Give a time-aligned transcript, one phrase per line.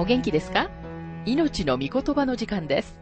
[0.00, 0.70] お元気ですか？
[1.26, 2.98] 命の御言葉の時間です。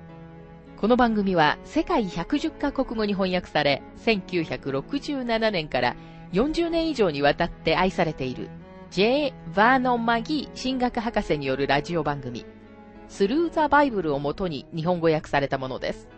[0.80, 5.94] この番組は世界110カ国語に翻訳され、1967年から
[6.32, 8.48] 40年以上にわたって愛されている
[8.90, 9.32] J.
[9.54, 12.44] バーノン・マギー神学博士によるラジオ番組、
[13.06, 16.08] スルー・ザ・バイブルをもとに日本語訳されたものです。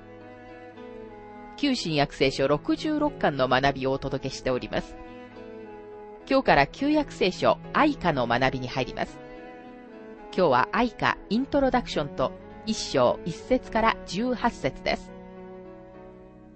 [1.59, 4.97] 旧新約聖書66巻の学びをお届けしております。
[6.27, 9.19] 今日から旧約聖書愛花の学びに入ります。
[10.33, 12.33] 今日は愛花イントロダクションと
[12.65, 15.11] 一章一節から十八節です。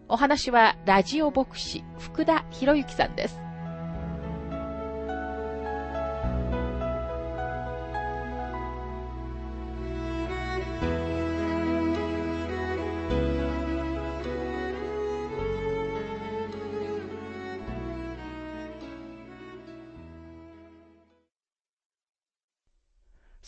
[0.08, 3.43] お話はラジオ牧師福田博之さんです。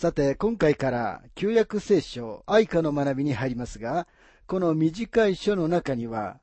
[0.07, 4.07] さて、今回から旧約聖書愛花の学びに入りますが、
[4.47, 6.39] この短い書の中には、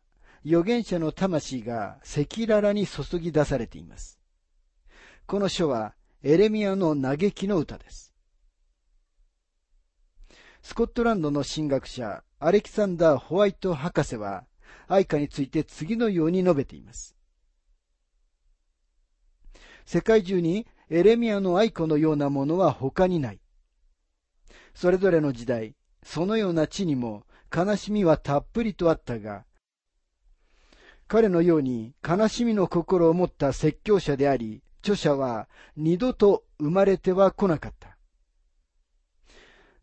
[0.45, 4.19] 預言者の魂が赤裸々に注ぎ出されています。
[5.27, 8.13] この書はエレミアの嘆きの歌です。
[10.61, 14.43] スコットランドの神学者アレキサンダー・ホワイト博士は
[14.89, 17.15] 愛花について次のように述べています。
[19.85, 23.39] 世界中にエレミアの愛子のようなものは他にない。
[24.73, 27.23] それぞれの時代、そのような地にも
[27.55, 29.45] 悲しみはたっぷりとあったが、
[31.07, 37.97] 彼のように悲しみの心を持った説教者であり、著者は二度と生まれては来なかった。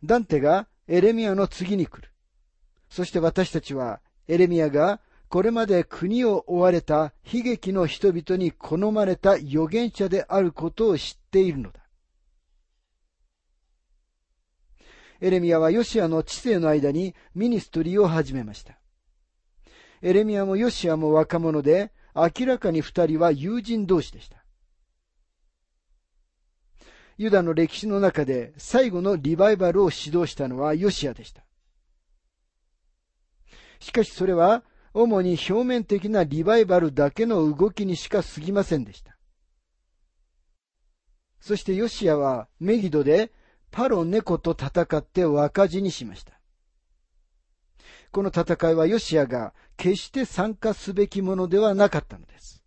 [0.02, 2.10] ダンテがエレミアの次に来る。
[2.88, 11.79] そして私たちはエレミアがこれまで国を追われた悲劇の人々に好まれた預言者であることを知っているのだ。
[15.20, 18.78] エレミアはヨシアの知性の間にミニストリーを始めました。
[20.02, 24.38] エレミアもヨシアも若者で、明らかに二人は友人同士でした。
[27.18, 31.44] ユダの歴史の中で最後のリバイバルを指導したのはヨシアでした。
[33.78, 34.64] しかしそれは
[34.94, 39.18] 主に表面的なリバイバルだけの動きにしか過ぎませんでした。
[41.40, 43.32] そしてヨシアはメギドで
[43.70, 46.40] パロ猫と戦って若死にしました。
[48.10, 52.64] この戦いはヨシアが決して参加すべきものではなかったのです。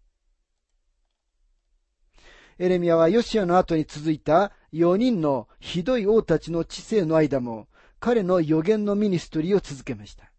[2.60, 7.68] エレミアはヨシアの後に続いた4人のひどい王たちの知性の間も
[8.00, 10.32] 彼の予言のミニストリーを続けました。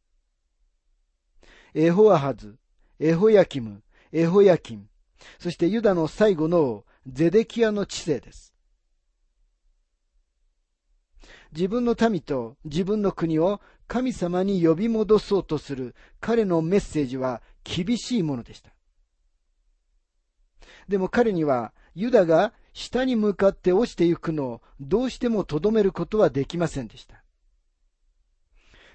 [1.74, 2.56] エホアハズ、
[2.98, 3.82] エホヤキム、
[4.12, 4.88] エホヤキン、
[5.38, 8.53] そしてユダの最後のゼデキアの知性です。
[11.54, 18.72] 自分の民と自分の国を神様に呼び戻そうとする彼のメッセージは厳しいものでした。
[20.88, 27.22] でも彼にはユダが下に向かって落ちていくのをどうしてもとどめることはできませんでした。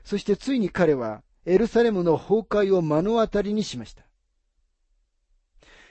[0.04, 4.04] そしてついに彼はエルサレムの崩壊を目の当たりにしました。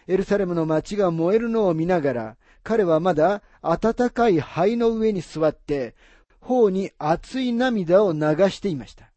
[0.07, 5.95] エルサレムの街が燃えるのを見ながら、彼はまだ暖かい灰の上に座って
[6.49, 9.13] 頬に熱い涙を流していました。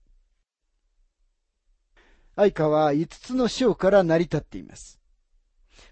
[2.35, 4.99] 愛花は五つの章から成り立っています。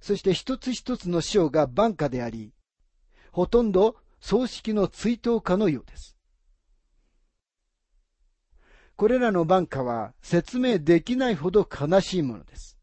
[0.01, 2.51] そして一つ一つの章が晩歌であり、
[3.31, 6.17] ほとんど葬式の追悼歌のようです。
[8.97, 12.77] これらの晩歌は説明できないほど悲しいものです。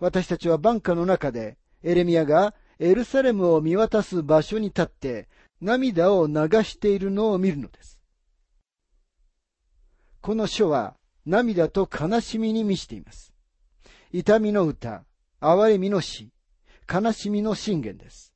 [0.00, 5.28] 私たちは晩歌の中でエレミアがエルサレムを見渡す場所に立って
[5.62, 8.00] 涙を流しているのを見るのです。
[10.20, 13.32] この書は涙と悲しみに満ちています。
[14.10, 15.04] 痛みの歌、
[15.38, 16.32] 哀れみの詩、
[16.92, 18.34] 悲しみの信玄です。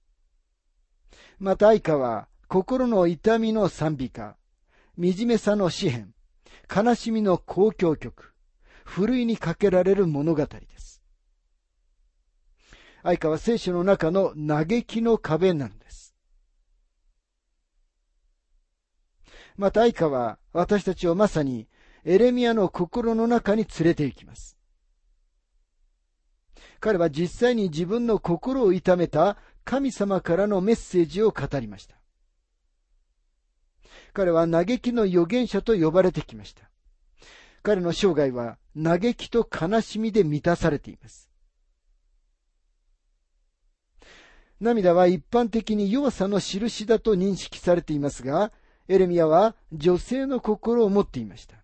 [1.40, 4.36] また愛花は心の痛みの賛美歌、
[4.96, 6.14] 惨めさの詩篇、
[6.74, 8.34] 悲しみの交響曲、
[8.84, 11.02] ふるいにかけられる物語です。
[13.02, 15.85] 愛花は聖書の中の嘆きの壁なのです。
[19.56, 21.66] また愛花は私たちをまさに
[22.04, 24.56] エレミアの心の中に連れて行きます。
[26.80, 31.96] 彼は実際に自分の心を痛めた神様からのメッセージを語りました。
[34.12, 36.70] 彼は嘆きの預言者と呼ばれてきました。
[37.62, 41.28] 彼の生涯は嘆きと悲しみで満たされています。
[44.60, 48.52] 涙は一般的に弱さの印だと認識されていますが、
[48.88, 51.56] エレミアは女性の心を持っていました。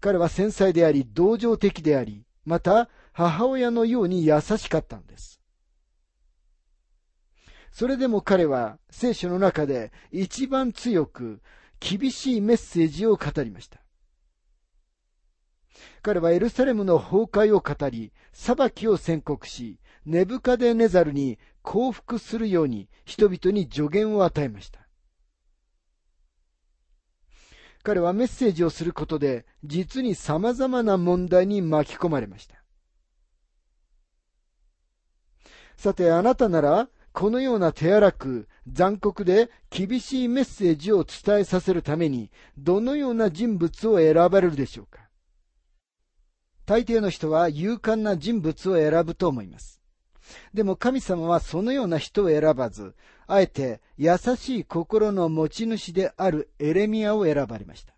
[0.00, 5.40] 彼は繊細であり、同情的であり、また母親のように優しかったのです。
[7.72, 11.40] それでも彼は聖書の中で一番強く
[11.78, 13.80] 厳しいメッセージを語りました。
[16.02, 24.87] 彼はエルサレムの崩壊を語り、裁きを宣告し、ネブカデネザルに降伏するように人々に助言を与えました。
[27.82, 32.56] 彼はメッセージをすることで、実に様々な問題に巻き込まれました。
[35.76, 45.08] さて、あなたなら、このような手荒く、残酷で厳しいメッセージを伝えさせるために、どのような人物を選ばれるでしょうか
[46.66, 49.80] 大抵の人は勇敢な人物を選ぶと思います。
[50.52, 52.94] でも神様はそのような人を選ばず、
[53.28, 57.92] あえて優しい心の持ち主であるエレミアを選ばれました。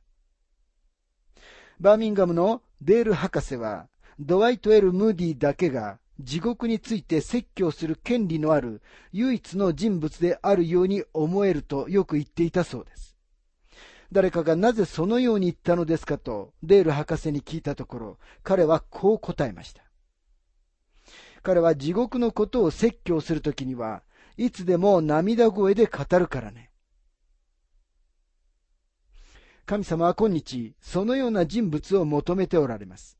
[1.78, 3.88] バーミンガムのデール博士は、
[4.18, 8.82] ドワイト・エル・ムーディだけが地獄について説教する権利のある
[9.12, 13.16] 唯一の人物であるように思えるとよく言っていたそうです。
[14.12, 19.84] 誰かがなぜそのように言ったのですかとデール博士に聞いたところ、彼はこう答えました。
[21.42, 24.02] 彼は地獄のことを説教するときには、
[24.40, 26.70] いつでも涙声で語るからね。
[29.66, 33.18] 神様は今日、そのような人物を求めておられます。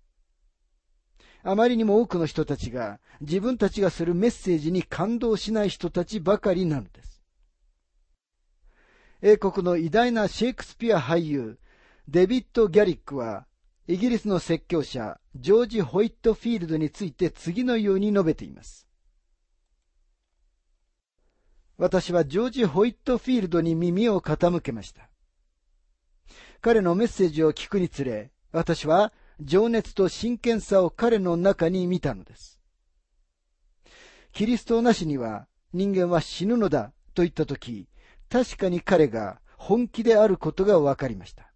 [1.42, 7.22] あまりにも多くの人たちが自分たちがするメッセージに感動しない人たちばかりなのです。
[9.20, 11.58] 英国の偉大なシェイクスピア俳優、
[12.08, 13.46] デビッド・ギャリックは、
[13.86, 18.89] イギリスの説教者、ジョージ・ホイットフィールドについて次のように述べています。
[21.80, 25.08] 私はジョージ・ホイットフィールドに耳を傾けました。
[26.60, 32.60] 彼のメッセージを聞くにつれ、私は情熱と真剣さを彼の中に見たのです。
[34.32, 37.88] キリストなしには人間は死ぬのだと言ったとき、
[38.28, 41.50] 確かに彼が本気であることが分かりました。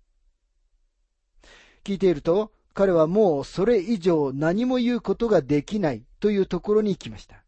[1.85, 7.44] 聞いていると、彼はもうそれ以上何も言うことができないというところに行きました。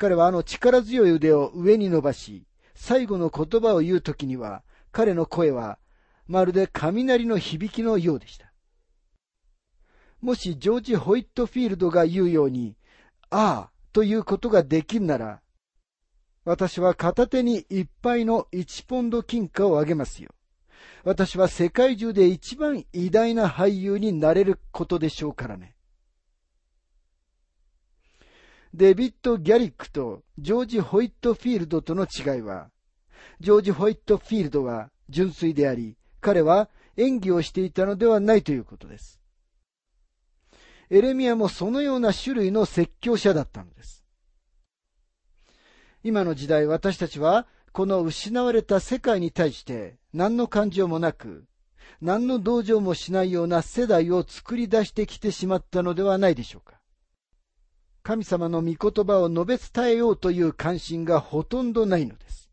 [0.00, 4.62] 彼はあの力強い腕を上に伸ばし、最後の言葉を言うときには、
[4.92, 5.78] 彼の声は
[6.26, 8.50] まるで雷の響きのようでした。
[10.22, 12.78] もしジョージ・ホイットフィールドが言うように、
[13.28, 15.42] ああということができるなら、
[16.46, 20.30] 私は片手にいっぱいの1ポンド金貨をあげますよ。
[21.04, 25.74] 私は世界中で一番偉大な俳優になれることでしょうからね。
[28.72, 32.70] デビッド・ギャリックとジョージ・ホイットフィールドとの違いは、
[33.40, 39.20] ジョージ・ホイットフィールドは純粋であり、彼は演技をしていたのではないということです。
[40.88, 44.04] エレミアもそのような種類の説教者だったのです。
[46.02, 51.44] 今の時代私たちはこの失われた世界に対して何の感情もなく、
[52.00, 56.79] 何の同情もしないような世代を作り出してきてしまったのではないでしょうか。
[58.02, 62.50] 神様の御言葉を述べ伝えようという関心がほとんどないのです。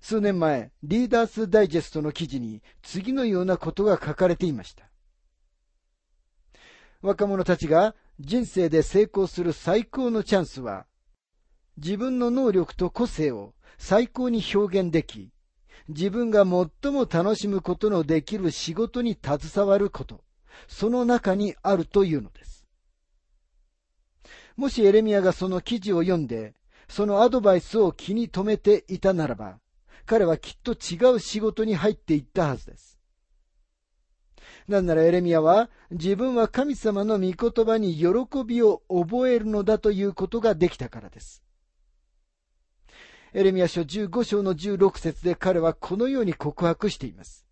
[0.00, 4.90] 数年前、リーダースダイジェストの記事に次のようなことが書かれていました。
[7.02, 10.86] 若者たちが人生で成功する最高のチャンスは、
[11.76, 15.30] 自分の能力と個性を最高に表現でき、
[15.88, 20.22] 自分が最も楽しむことのできる仕事に携わること、
[20.66, 22.59] その中にあるというのです。
[24.60, 26.52] もしエレミアがその記事を読んで、
[26.86, 29.58] そのアドバイスを気に留めていたならば、
[30.04, 32.98] 彼はきっと違う仕事に入っていったはずです。
[34.68, 38.08] なんならエレミアは自分は神様の御言葉に喜
[38.44, 41.42] びを覚えるのだということができたからです。
[43.32, 47.46] エレミア書15章の16節で彼はこのように告白しています。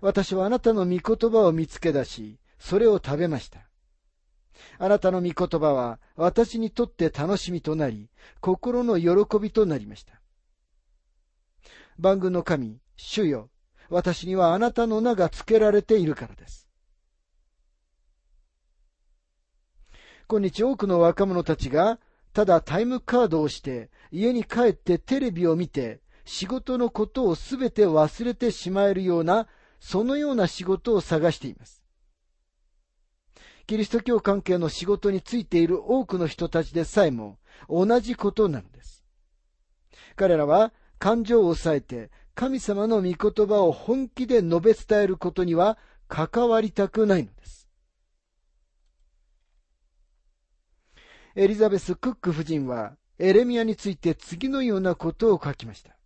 [0.00, 3.68] 私はあなたの御言葉を見つけ出し、それを食べました。
[4.78, 10.20] あなたの御言葉は私にとって楽しみとなり、心の喜びとなりました。
[11.98, 13.50] 万軍の神、主よ、
[13.88, 16.68] 私にはあなたの名が付けられているからです。
[20.28, 21.98] 今日多くの若者たちが、
[22.32, 29.46] ただタイムカードをして、家に帰ってテレビを見て、仕事のことをすべて忘れてしまえるような、
[29.78, 31.81] そのような仕事を探しています。
[33.66, 37.38] キリスト教関係の仕事についている多くの人たちでさえも
[37.68, 39.04] 同じことなのです。
[40.16, 45.78] 彼らは感情を抑えて神様の御言葉を本気で述べ伝えることには
[46.08, 47.68] 関わりたくないのです。
[51.34, 55.96] エリザベス・クック夫人はエレミアについて次のようなことを書きました。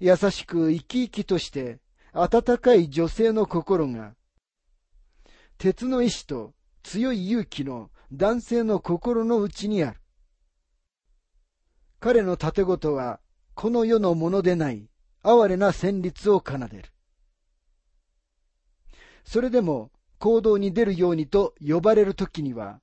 [0.00, 1.78] 優しく生き生きとして
[2.12, 4.14] 温かい女性の心が
[5.60, 10.00] 鉄の意志と強い勇気の男性の心の内にある。
[12.00, 13.20] 彼の盾事は
[13.52, 14.88] この世のものでない
[15.22, 16.84] 哀れな旋律を奏でる。
[19.22, 22.80] それでも行動に出るようにと呼ばれる時には、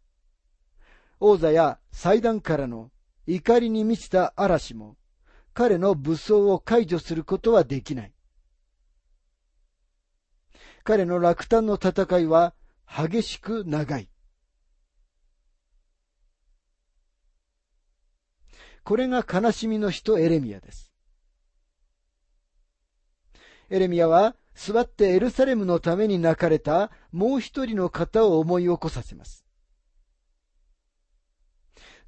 [1.20, 2.92] 王座や祭壇からの
[3.26, 4.98] 怒りに満ちた嵐も
[5.56, 8.14] 彼の武装を解除することはできない。
[10.84, 12.54] 彼の落胆の戦いは
[12.88, 14.10] 激しく長い。
[18.84, 20.94] これが悲しみの人エレミアです。
[23.70, 29.46] エレミアは座ってエルサレムのために泣かれたもう一人の方を思い起こさせます。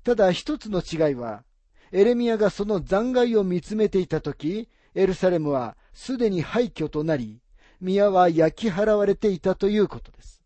[0.03, 1.43] ただ一つの違いは、
[1.91, 7.41] エレミアがその残骸を見つめていたとき、エルサレムはすでに廃墟となり、
[7.81, 10.38] 宮は焼き払われていたということです。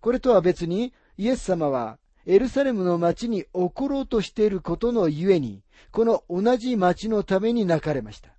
[0.00, 8.30] これとは別に、イエス様はエルサレムの町に起ころうとしていることのゆえに、この同じ町のために泣かれました。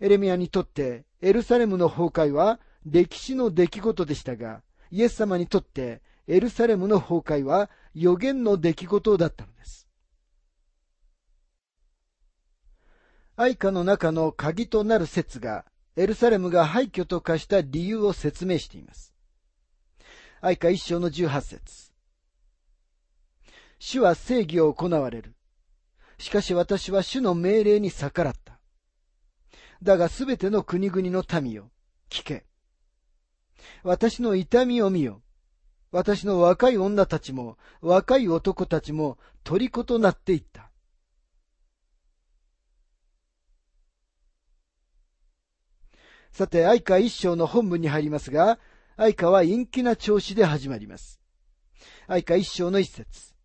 [0.00, 9.88] エレミアにとってエルサレムの崩壊は歴史の出来事でしたが、イエス様にとってエルサレムの崩壊は予言の出来事だったのです。
[13.36, 15.64] 愛歌の中の鍵となる説が
[15.96, 19.14] エルサレムが廃墟と化した理由を説明しています。
[20.40, 21.92] 愛歌一章の十八節
[23.78, 25.34] 主は正義を行われる。
[26.18, 28.58] しかし私は主の命令に逆らった。
[29.82, 31.70] だがすべての国々の民よ、
[32.10, 32.44] 聞け。
[33.82, 35.22] 私の痛みを見よ。
[35.92, 40.70] 私の若い女たちも、若い男たちも、虜となっていった。
[46.34, 48.58] さて、愛歌一章の本文に入りますが、
[48.96, 51.20] 愛歌は陰気な調子で始まります。
[52.08, 53.36] 愛歌一章の一節。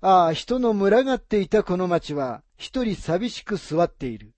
[0.00, 4.34] ああ、人の群がっていたこの町は、一人寂しく座っている。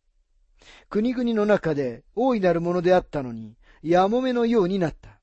[0.89, 5.21] 国々の中で大いなるものであったのに、やもめのようになった。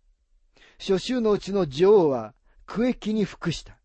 [0.77, 2.35] 初秋のうちの女王は、
[2.67, 3.80] 区域に服した。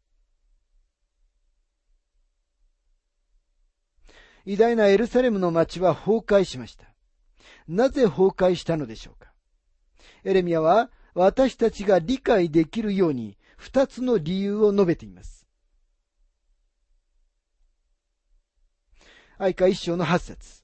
[4.47, 6.87] 偉大なエルサレムの町は崩壊しました。
[7.67, 9.33] なぜ崩壊したのでしょうか？
[10.23, 15.47] エレミアは私たちが理解できるように二つの理由を述べています。
[19.37, 20.63] 愛歌一章の八節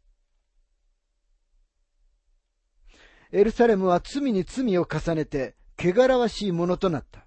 [3.33, 7.27] エルサレムは罪に罪を重ねて、汚らわしいものとなった。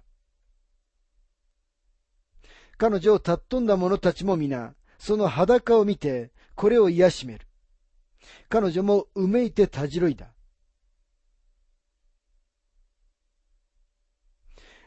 [2.78, 7.46] 彼女を尊んだ者たちも皆、その裸を見て、これを癒しめる。
[8.48, 10.32] 彼女もうめいてたじろいだ。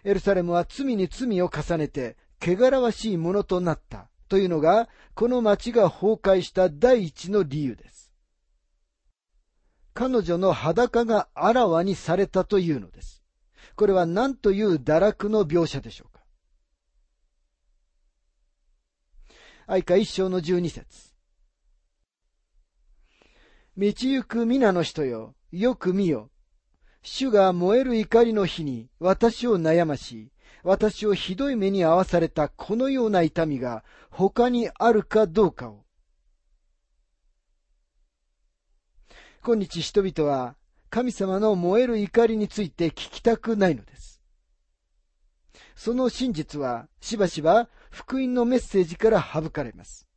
[0.04, 8.12] エルサレムは罪に罪を重ねて、汚らわしいものとなったというのが、この町が崩壊した第一の理由です。
[9.94, 13.22] 彼女の裸があらわにされたというのです。
[13.76, 16.24] これは何という堕落の描写でしょうか。
[19.68, 21.09] 愛歌一章の十二節。
[23.80, 26.30] 道行く皆の人よ、よく見よ。
[27.02, 30.34] 主が燃える怒りの日に私を悩まし、
[30.64, 35.86] 私をひどい目に遭わされたこのような痛みが他にあるかどうかを。
[39.42, 40.58] 今日人々は
[40.90, 44.22] 神様の燃える怒りについて聞きたくないのです。
[45.78, 50.09] その真実はしばしば福音のメッセージから省かれます。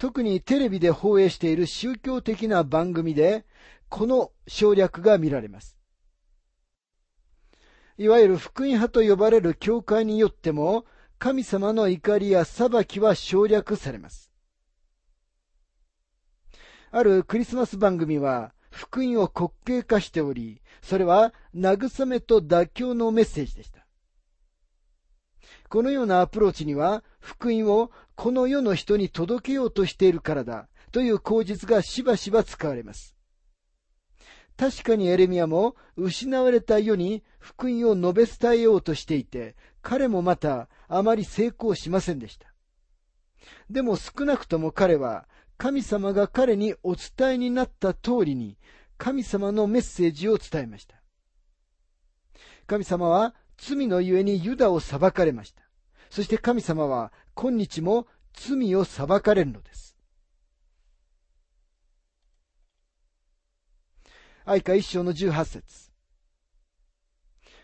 [0.00, 3.44] 特にテレビで放映している宗教的な番組で、
[3.90, 5.76] この省略が見られます。
[7.98, 10.86] いわゆる福音派と呼ばれる教会によっても、
[11.18, 14.32] 神様の怒りや裁きは省略されます。
[16.92, 23.79] あるクリスマス番組は、福音を滑稽化しており、それは慰めと妥協のメッセージでした。
[25.70, 33.14] このようなアプローチには、福音をこの世の人に届けようとしているからだ、という口実がしばしば使われます。
[34.56, 42.52] 確かにエレミアも失われた世に福音を述べ伝えようとしていて、彼もまたあまり成功しませんでした。
[43.70, 48.58] でも少なくとも彼は神様が彼にお伝えになった通りに
[48.98, 50.96] 神様のメッセージを伝えました。
[52.66, 55.62] 神様は罪のゆえにユダを裁かれました。
[56.08, 59.96] そして神様は今日も罪を裁かれるのです。
[64.46, 65.90] 愛歌一章の十八節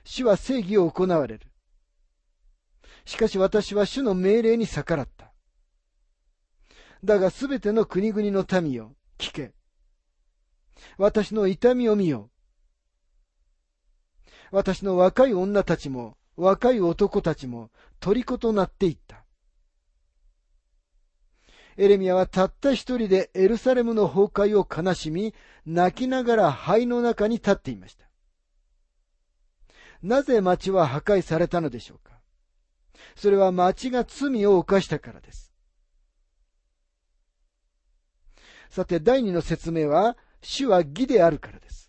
[0.05, 1.47] 主は正義を行われる。
[3.07, 5.33] しかし私は主の命令に逆らった。
[7.03, 9.55] だがすべての国々の民よ、聞け。
[10.99, 12.31] 私の痛みを見よ。
[14.51, 19.25] 私の若い女たちも、若い男たちも、虜となっていった。
[21.77, 25.35] エレミアはたった一人でエルサレムの崩壊を悲しみ、
[25.67, 28.07] 泣きながら灰の中に立っていました。
[30.03, 32.17] なぜ町は破壊されたのでしょうか
[33.15, 35.53] それは町が罪を犯したからです。
[38.71, 41.86] さて、第二の説明は、主は義であるからです。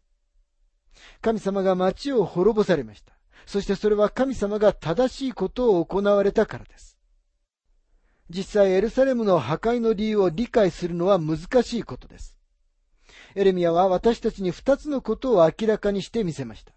[1.27, 3.11] 神様が町を滅ぼされました。
[3.45, 6.97] そしてそれは神様が正しいことを行われたからです。
[8.29, 12.37] 実際エルサレムの破壊の理由を理解するのは難しいことです。
[13.35, 16.71] エレミアは私たちに二つのことを明らかにしてみせました。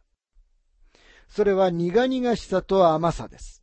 [1.29, 3.63] それは苦々しさと甘さです。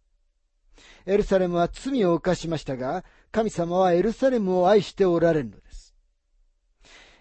[1.05, 3.03] エルサレムは罪を犯しましたが、
[3.33, 5.66] 神様はエルサレムを愛しておられるのです。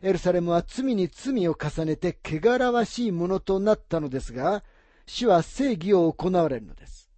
[0.06, 4.62] エルサレムは罪に罪を重ねて汚らわしいものとなったのですが、
[5.04, 7.10] 主は正義を行われるのです。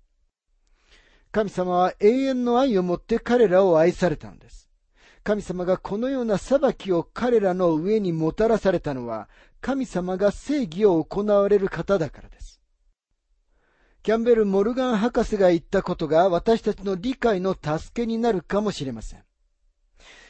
[1.31, 4.71] 神様は永遠の愛をもって彼らを愛されたのです。
[5.23, 9.29] 神様がこのような裁きを彼らの上にもたらされたのは、
[9.61, 12.63] 神様が正義を行われる方だからです。
[14.03, 19.28] キャンベル・モルガン博士が言ったことが私たちの理解の助けになるかもしれません。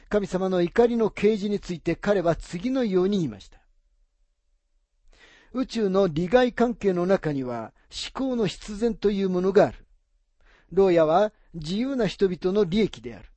[0.09, 3.59] 神様の怒りの啓示について彼は次のように言いました。
[5.53, 9.87] 宇宙の利害関係の中には思考の必然というものがある。
[10.73, 13.31] 牢屋は自由な人々の利益である。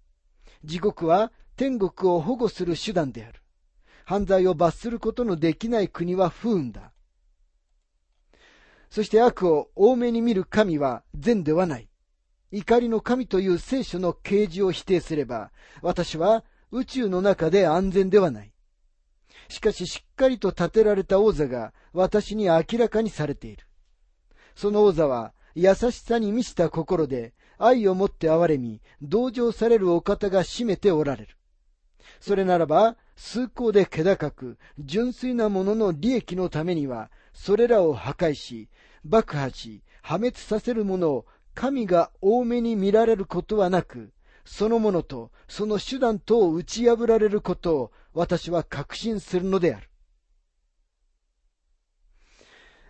[0.63, 3.41] 地獄は天国を保護する手段である。
[4.05, 6.91] 犯罪を罰することのできない国は不運だ。
[8.89, 11.88] そして悪を多めに見る神は善ではない。
[12.51, 18.53] 怒りの神という聖書の啓示を否定すれば、私は宇宙の中で安全ではない。
[19.49, 23.65] しかししっかりと建てられた王座が私に明らかにされている。
[24.55, 31.38] その王座は優しさに満ちた心で愛をもって憐れみ、同情されるお方が占めておられる。
[32.19, 38.69] それならば、崇高で気高く、純粋なものの利益のためには、それらを破壊し、
[39.05, 44.12] 爆破し、破滅させるものを神が多めに見られることはなく、
[44.45, 49.89] そのものとその手段とを打ち破られることを私は確信するのである。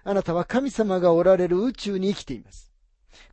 [0.03, 2.71] あなたは神様がおられる宇宙に生きています。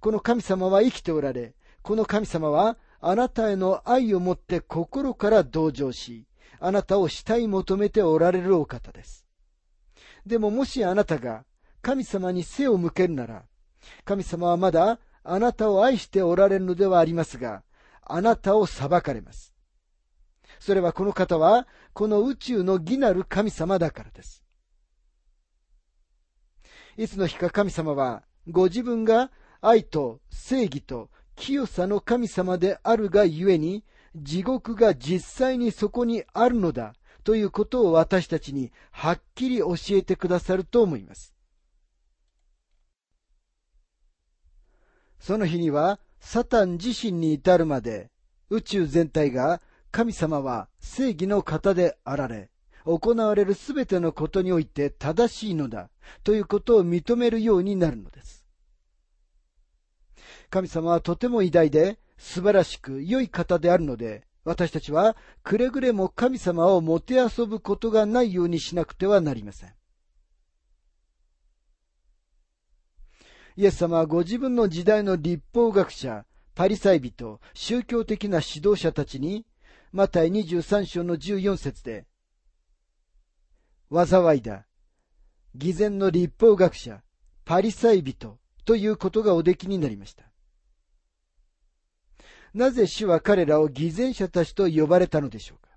[0.01, 6.27] この神様は生きておられ、この神様はあなたへの愛をもって心から同情し、
[6.61, 9.25] あなたを慕い求めておられるお方です。
[10.27, 11.45] でももしあなたが
[11.81, 13.45] 神様に背を向けるなら、
[14.05, 17.63] 神様はまだあなたを愛しておられるのではありますが、
[18.09, 19.55] あなたを裁かれます。
[20.59, 24.45] それはこの方は、この宇宙の義なる神様だからです。
[26.97, 33.85] いつの日か神様は、ご自分が愛と正義と清さの神様であるがゆえに、
[34.17, 36.95] 地獄が実際にそこにあるのだ
[37.25, 41.35] ということを私たちにはっきり教えてくださると思います。
[45.21, 48.11] その日には、サタン自身に至るまで、
[48.51, 52.51] 宇宙全体が神様は正義の方であられ、
[52.85, 55.91] 行われるすべてのことにおいて正しいのだ
[56.25, 58.47] ということを認めるようになるのです。
[60.51, 69.78] 神様はとても偉大で素晴らしく良い方であるので、私たちはくれぐれも神様をもてあそぶことがないようにしなくてはなりません。
[73.59, 79.45] イエス様はご自分の時代の立法学者、パリサイ人、宗教的な指導者たちに、
[79.91, 82.07] マタイ23章の14節で、
[83.93, 84.65] 災いだ。
[85.57, 87.03] 偽善の立法学者、
[87.45, 90.23] パリサイ人ということがおできになりました。
[92.55, 95.71] なぜ主は彼らを偽善者たちと呼ばれたのでしょうか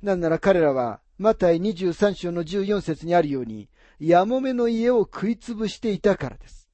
[0.00, 3.68] なんなら彼らは、マタイ23章の14節にあるように、
[4.00, 6.68] やもめの家を食いつぶしていたからです。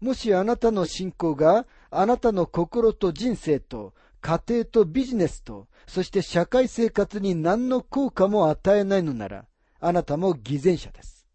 [0.00, 9.46] もしあなたの信仰があなたの心と人生と家庭とビジネスとそして社会生活に何の効果も与えないのなら
[9.80, 11.26] あなたも偽善者です。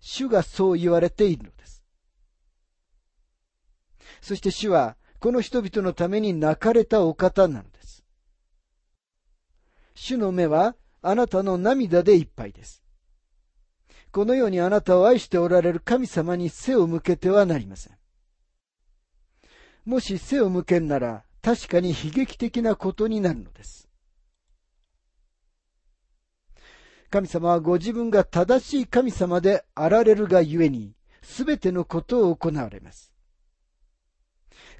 [0.00, 1.84] 主がそう言われているのです。
[4.20, 8.04] そして主はこの人々のために泣かれたお方なのです。
[9.94, 12.82] 主の目はあなたの涙でいっぱいです。
[14.12, 17.96] このようにあなたを愛しておられる神様に背を向けてはなりません。
[19.84, 23.88] もし背を向けんなら、確かに悲劇的なことになるのです。
[27.10, 33.12] 神様はご自分が正しい神様であられるがゆえに、すべてのことを行われます。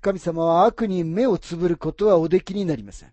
[0.00, 3.12] 神様は悪に目をつぶることはおできになりません。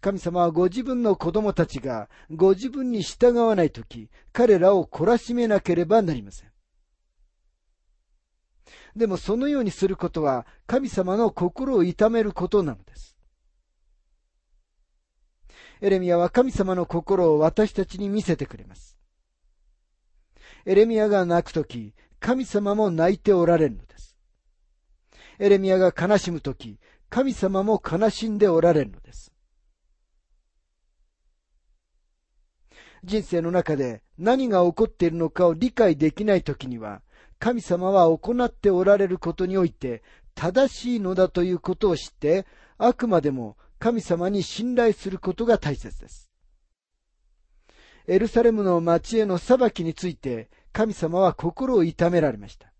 [0.00, 6.48] 神様はご自分の子供たちがご自分に従わないとき、彼らを懲らしめなければなりません。
[8.94, 13.16] でもそのようにすることは神様の心を痛めることなのです。
[15.80, 18.98] エレミアは神様の心を私たちに見せてくれます。
[20.64, 24.16] エレミアが泣くとき、神様も泣いておられるのです。
[25.38, 29.32] エレミアが悲しむとき、神様も悲しんでおられるのです。
[33.04, 37.02] 人生の中で何が起こっているのかを理解できないときには、
[37.38, 40.02] 神様は行っておられることにおいて
[40.34, 42.46] 正しいのだということを知って、
[42.78, 46.30] あくまでも神様に信頼することが大切です。
[48.06, 52.72] エルサレムの町への裁きについて神様は心を痛められました。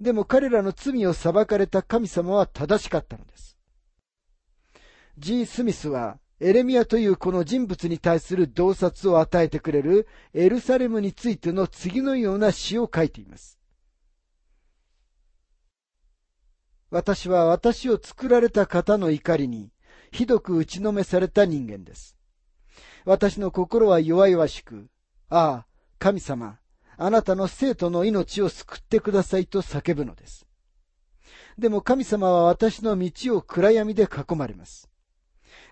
[0.00, 3.58] でも彼らの罪を裁かれた神様は正しかったのです。
[5.18, 5.44] G.
[5.46, 13.58] スミスはエレミアというこの人物に対する洞察を与えてくれるエルサレムについての次のような詩を書いています。
[16.90, 19.72] 私は私を作られた方の怒りに
[20.10, 22.16] ひどく打ちのめされた人間です。
[23.04, 24.88] 私の心は弱々しく、
[25.28, 25.66] ああ、
[25.98, 26.58] 神様、
[26.96, 30.46] あなたの生徒の命を救ってくださいと叫ぶのです。
[31.58, 34.87] でも神様は私の道を暗闇で囲まれます。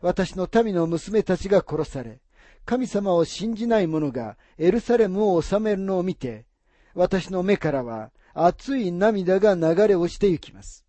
[0.00, 2.20] 私の民の娘たちが殺され、
[2.64, 6.46] 神様を信じない者がエルサレムを治めるのを見て、
[6.94, 10.84] 私の目からは熱い涙が流れ落ちてゆきます。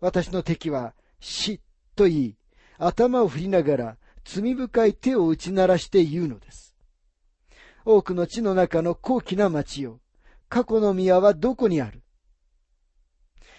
[0.00, 1.60] 私の敵は死
[1.94, 2.36] と言い、
[2.78, 6.74] 頭を振りながら罪深い手を打ち鳴らして言うのです。
[7.84, 10.00] 多くの地の中の高貴な町よ。
[10.48, 12.02] 過去の宮はどこにある？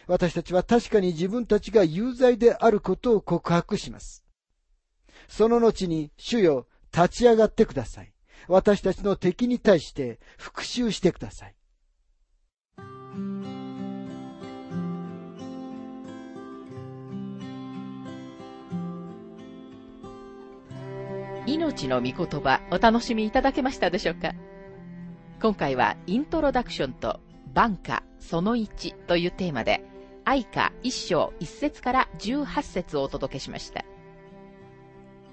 [0.07, 4.22] 私たちは確かに自分たちが有罪であることを告白します。
[5.27, 8.13] その後に、主よ、立ち上がってください。
[8.47, 11.55] 私たちの敵に対して復讐してください。
[21.45, 24.33] 命の御言葉お楽しみいただけましたでしょうか？
[25.41, 27.19] 今回はイントロダクションと
[27.53, 29.83] 晩歌その1というテーマで
[30.25, 33.83] 愛歌1章1節から18節をお届けしました。